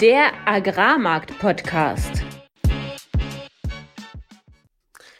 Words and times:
Der 0.00 0.30
Agrarmarkt-Podcast. 0.46 2.22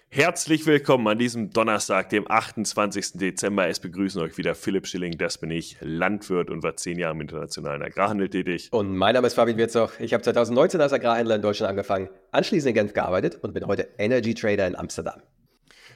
Herzlich 0.08 0.64
willkommen 0.64 1.06
an 1.06 1.18
diesem 1.18 1.50
Donnerstag, 1.50 2.08
dem 2.08 2.30
28. 2.30 3.12
Dezember. 3.12 3.68
Es 3.68 3.78
begrüßen 3.78 4.22
euch 4.22 4.38
wieder 4.38 4.54
Philipp 4.54 4.86
Schilling, 4.86 5.18
das 5.18 5.36
bin 5.36 5.50
ich, 5.50 5.76
Landwirt 5.80 6.50
und 6.50 6.62
war 6.62 6.76
zehn 6.76 6.98
Jahre 6.98 7.14
im 7.14 7.20
internationalen 7.20 7.82
Agrarhandel 7.82 8.30
tätig. 8.30 8.68
Und 8.72 8.96
mein 8.96 9.14
Name 9.14 9.26
ist 9.26 9.34
Fabian 9.34 9.58
Wirzoch. 9.58 9.92
Ich 10.00 10.14
habe 10.14 10.22
2019 10.22 10.80
als 10.80 10.94
Agrarhändler 10.94 11.36
in 11.36 11.42
Deutschland 11.42 11.70
angefangen, 11.70 12.08
anschließend 12.32 12.70
in 12.70 12.74
Genf 12.74 12.92
gearbeitet 12.94 13.38
und 13.42 13.52
bin 13.52 13.66
heute 13.66 13.86
Energy 13.98 14.34
Trader 14.34 14.66
in 14.66 14.76
Amsterdam. 14.76 15.20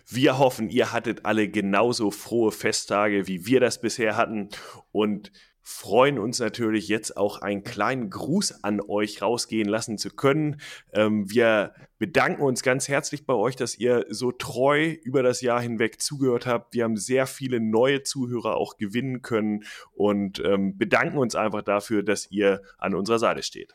Wir 0.06 0.38
hoffen, 0.38 0.68
ihr 0.68 0.92
hattet 0.92 1.24
alle 1.24 1.48
genauso 1.48 2.10
frohe 2.10 2.52
Festtage, 2.52 3.26
wie 3.26 3.46
wir 3.46 3.60
das 3.60 3.80
bisher 3.80 4.16
hatten 4.16 4.50
und 4.92 5.32
freuen 5.66 6.18
uns 6.18 6.40
natürlich 6.40 6.88
jetzt 6.88 7.16
auch 7.16 7.40
einen 7.40 7.64
kleinen 7.64 8.10
Gruß 8.10 8.62
an 8.62 8.82
euch 8.82 9.22
rausgehen 9.22 9.66
lassen 9.66 9.96
zu 9.96 10.10
können. 10.10 10.60
Ähm, 10.92 11.30
wir 11.30 11.72
bedanken 11.98 12.42
uns 12.42 12.62
ganz 12.62 12.86
herzlich 12.86 13.24
bei 13.24 13.32
euch, 13.32 13.56
dass 13.56 13.78
ihr 13.78 14.04
so 14.10 14.30
treu 14.30 14.94
über 15.02 15.22
das 15.22 15.40
Jahr 15.40 15.62
hinweg 15.62 16.02
zugehört 16.02 16.44
habt. 16.44 16.74
Wir 16.74 16.84
haben 16.84 16.98
sehr 16.98 17.26
viele 17.26 17.60
neue 17.60 18.02
Zuhörer 18.02 18.56
auch 18.56 18.76
gewinnen 18.76 19.22
können 19.22 19.64
und 19.94 20.38
ähm, 20.44 20.76
bedanken 20.76 21.16
uns 21.16 21.34
einfach 21.34 21.62
dafür, 21.62 22.02
dass 22.02 22.30
ihr 22.30 22.60
an 22.76 22.94
unserer 22.94 23.18
Seite 23.18 23.42
steht. 23.42 23.74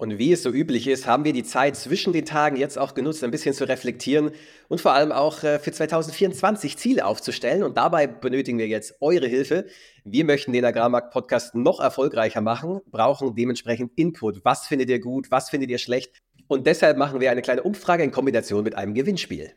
Und 0.00 0.16
wie 0.16 0.32
es 0.32 0.44
so 0.44 0.50
üblich 0.50 0.86
ist, 0.86 1.08
haben 1.08 1.24
wir 1.24 1.32
die 1.32 1.42
Zeit 1.42 1.74
zwischen 1.74 2.12
den 2.12 2.24
Tagen 2.24 2.56
jetzt 2.56 2.78
auch 2.78 2.94
genutzt, 2.94 3.24
ein 3.24 3.32
bisschen 3.32 3.52
zu 3.52 3.66
reflektieren 3.66 4.30
und 4.68 4.80
vor 4.80 4.92
allem 4.92 5.10
auch 5.10 5.42
äh, 5.42 5.58
für 5.58 5.72
2024 5.72 6.78
Ziele 6.78 7.04
aufzustellen. 7.04 7.64
Und 7.64 7.76
dabei 7.76 8.06
benötigen 8.06 8.58
wir 8.58 8.68
jetzt 8.68 8.94
eure 9.00 9.26
Hilfe. 9.26 9.66
Wir 10.04 10.24
möchten 10.24 10.52
den 10.52 10.64
Agrarmarkt-Podcast 10.64 11.56
noch 11.56 11.80
erfolgreicher 11.80 12.40
machen, 12.40 12.80
brauchen 12.86 13.34
dementsprechend 13.34 13.90
Input. 13.96 14.44
Was 14.44 14.68
findet 14.68 14.88
ihr 14.88 15.00
gut? 15.00 15.32
Was 15.32 15.50
findet 15.50 15.68
ihr 15.68 15.78
schlecht? 15.78 16.22
Und 16.46 16.68
deshalb 16.68 16.96
machen 16.96 17.20
wir 17.20 17.32
eine 17.32 17.42
kleine 17.42 17.64
Umfrage 17.64 18.04
in 18.04 18.12
Kombination 18.12 18.62
mit 18.62 18.76
einem 18.76 18.94
Gewinnspiel. 18.94 19.52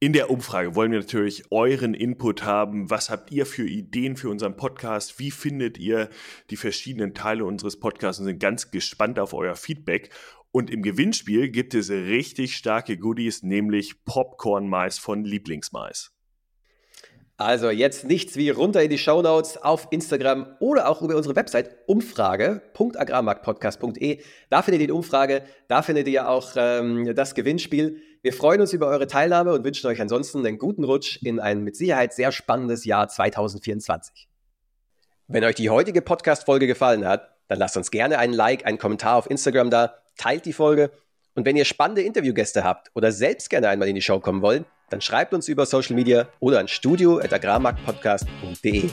In 0.00 0.12
der 0.12 0.28
Umfrage 0.28 0.74
wollen 0.74 0.92
wir 0.92 0.98
natürlich 0.98 1.50
euren 1.50 1.94
Input 1.94 2.42
haben. 2.42 2.90
Was 2.90 3.10
habt 3.10 3.30
ihr 3.30 3.46
für 3.46 3.66
Ideen 3.66 4.16
für 4.16 4.28
unseren 4.28 4.56
Podcast? 4.56 5.18
Wie 5.18 5.30
findet 5.30 5.78
ihr 5.78 6.10
die 6.50 6.56
verschiedenen 6.56 7.14
Teile 7.14 7.44
unseres 7.44 7.78
Podcasts 7.78 8.20
und 8.20 8.26
sind 8.26 8.40
ganz 8.40 8.70
gespannt 8.70 9.18
auf 9.18 9.32
euer 9.32 9.56
Feedback. 9.56 10.10
Und 10.50 10.70
im 10.70 10.82
Gewinnspiel 10.82 11.48
gibt 11.48 11.74
es 11.74 11.90
richtig 11.90 12.56
starke 12.56 12.96
Goodies, 12.96 13.42
nämlich 13.42 14.04
Popcorn-Mais 14.04 14.98
von 14.98 15.24
Lieblingsmais. 15.24 16.13
Also 17.44 17.68
jetzt 17.68 18.04
nichts 18.04 18.36
wie 18.36 18.48
runter 18.48 18.82
in 18.82 18.88
die 18.88 18.96
Shownotes 18.96 19.58
auf 19.58 19.88
Instagram 19.90 20.56
oder 20.60 20.88
auch 20.88 21.02
über 21.02 21.14
unsere 21.14 21.36
Website 21.36 21.76
umfrage.agrarmarktpodcast.de. 21.86 24.22
Da 24.48 24.62
findet 24.62 24.80
ihr 24.80 24.86
die 24.86 24.94
Umfrage, 24.94 25.42
da 25.68 25.82
findet 25.82 26.08
ihr 26.08 26.26
auch 26.26 26.52
ähm, 26.56 27.14
das 27.14 27.34
Gewinnspiel. 27.34 28.00
Wir 28.22 28.32
freuen 28.32 28.62
uns 28.62 28.72
über 28.72 28.86
eure 28.86 29.06
Teilnahme 29.06 29.52
und 29.52 29.62
wünschen 29.62 29.88
euch 29.88 30.00
ansonsten 30.00 30.38
einen 30.46 30.56
guten 30.56 30.84
Rutsch 30.84 31.18
in 31.22 31.38
ein 31.38 31.62
mit 31.62 31.76
Sicherheit 31.76 32.14
sehr 32.14 32.32
spannendes 32.32 32.86
Jahr 32.86 33.08
2024. 33.08 34.26
Wenn 35.28 35.44
euch 35.44 35.56
die 35.56 35.68
heutige 35.68 36.00
Podcast-Folge 36.00 36.66
gefallen 36.66 37.06
hat, 37.06 37.28
dann 37.48 37.58
lasst 37.58 37.76
uns 37.76 37.90
gerne 37.90 38.18
einen 38.18 38.32
Like, 38.32 38.64
einen 38.64 38.78
Kommentar 38.78 39.16
auf 39.16 39.28
Instagram 39.28 39.68
da, 39.68 39.98
teilt 40.16 40.46
die 40.46 40.54
Folge 40.54 40.92
und 41.34 41.44
wenn 41.44 41.56
ihr 41.56 41.66
spannende 41.66 42.00
Interviewgäste 42.00 42.64
habt 42.64 42.90
oder 42.94 43.12
selbst 43.12 43.50
gerne 43.50 43.68
einmal 43.68 43.88
in 43.88 43.96
die 43.96 44.00
Show 44.00 44.18
kommen 44.18 44.40
wollt, 44.40 44.64
dann 44.90 45.00
schreibt 45.00 45.32
uns 45.34 45.48
über 45.48 45.66
Social 45.66 45.96
Media 45.96 46.28
oder 46.40 46.60
an 46.60 46.68
studio.agrarmarktpodcast.de. 46.68 48.90